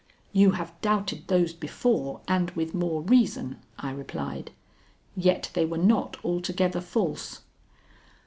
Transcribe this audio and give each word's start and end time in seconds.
"You 0.33 0.53
have 0.53 0.73
doubted 0.81 1.27
those 1.27 1.53
before 1.53 2.21
and 2.27 2.49
with 2.57 2.73
more 2.73 3.03
reason," 3.03 3.57
I 3.77 3.91
replied, 3.91 4.49
"yet 5.15 5.51
they 5.53 5.63
were 5.63 5.77
not 5.77 6.17
altogether 6.25 6.81
false." 6.81 7.41